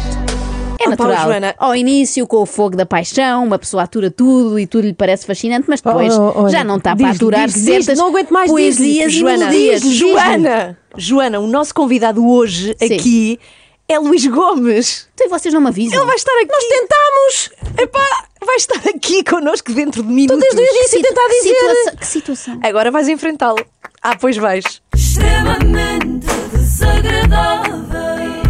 É 0.81 0.87
Oh, 0.89 0.97
Paulo, 0.97 1.13
natural. 1.13 1.23
Joana. 1.27 1.55
Ao 1.57 1.75
início, 1.75 2.25
com 2.27 2.37
o 2.37 2.45
fogo 2.45 2.75
da 2.75 2.85
paixão, 2.85 3.43
uma 3.45 3.59
pessoa 3.59 3.83
atura 3.83 4.09
tudo 4.09 4.59
e 4.59 4.65
tudo 4.67 4.85
lhe 4.87 4.93
parece 4.93 5.25
fascinante, 5.25 5.65
mas 5.67 5.81
depois 5.81 6.13
Oh, 6.17 6.33
oh, 6.35 6.41
olha, 6.43 6.49
já 6.49 6.63
não 6.63 6.77
está 6.77 6.95
para 6.95 7.09
aturar 7.11 7.47
diz-lhe, 7.47 7.65
certas 7.73 7.97
não 7.97 8.07
aguento 8.07 8.31
mais, 8.31 8.49
poesias 8.49 9.11
diz-lhe, 9.11 9.17
e 9.17 9.19
Joana, 9.21 9.37
melodias. 9.49 9.81
Joana, 9.83 10.77
Joana, 10.97 11.39
o 11.39 11.47
nosso 11.47 11.73
convidado 11.73 12.25
hoje 12.27 12.75
Sim. 12.79 12.95
aqui 12.95 13.39
É 13.87 13.99
Luís 13.99 14.25
Gomes. 14.25 15.07
Então 15.13 15.27
e 15.27 15.29
vocês 15.29 15.53
não 15.53 15.61
me 15.61 15.67
avisam? 15.67 15.99
Ele 15.99 16.05
vai 16.07 16.15
estar 16.15 16.31
aqui. 16.31 16.51
Nós 16.51 16.63
tentamos. 16.63 17.49
Epá, 17.77 18.07
vai 18.45 18.55
estar 18.55 18.89
aqui 18.89 19.23
connosco 19.23 19.71
dentro 19.73 20.01
de 20.01 20.09
minutos. 20.09 20.39
desde 20.39 20.61
o 20.61 20.65
início 20.75 21.01
tentar 21.01 21.27
dizer. 21.27 21.53
Que 21.53 21.59
situação, 21.59 21.95
que 21.97 22.07
situação? 22.07 22.59
Agora 22.63 22.89
vais 22.89 23.07
enfrentá-lo. 23.09 23.63
Ah, 24.01 24.15
pois 24.19 24.37
vais. 24.37 24.63
Extremamente 24.95 26.25
desagradável. 26.53 28.40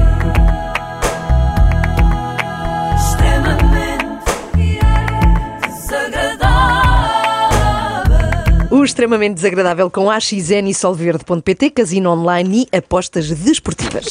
Extremamente 8.83 9.35
desagradável 9.35 9.89
com 9.91 10.09
AXN 10.09 10.67
e 10.67 10.73
Solverde.pt, 10.73 11.69
casino 11.69 12.11
online 12.11 12.67
e 12.71 12.77
apostas 12.77 13.29
desportivas. 13.29 14.05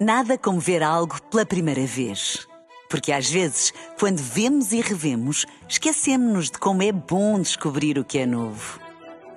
Nada 0.00 0.38
como 0.38 0.58
ver 0.58 0.82
algo 0.82 1.20
pela 1.30 1.44
primeira 1.44 1.84
vez. 1.84 2.46
Porque 2.88 3.12
às 3.12 3.28
vezes, 3.28 3.72
quando 3.98 4.18
vemos 4.18 4.72
e 4.72 4.80
revemos, 4.80 5.44
esquecemos-nos 5.68 6.50
de 6.50 6.58
como 6.58 6.82
é 6.82 6.90
bom 6.90 7.38
descobrir 7.38 7.98
o 7.98 8.04
que 8.04 8.18
é 8.18 8.26
novo. 8.26 8.80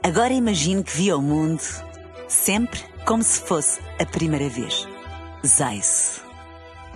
Agora 0.02 0.34
imagine 0.34 0.84
que 0.84 0.96
viu 0.96 1.18
o 1.18 1.22
mundo 1.22 1.62
sempre 2.30 2.80
como 3.06 3.22
se 3.22 3.42
fosse 3.42 3.80
a 4.00 4.06
primeira 4.06 4.48
vez. 4.48 4.88
Zais. 5.46 6.22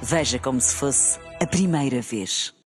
Veja 0.02 0.40
como 0.40 0.62
se 0.62 0.74
fosse 0.74 1.20
a 1.42 1.46
primeira 1.46 2.02
vez. 2.02 2.56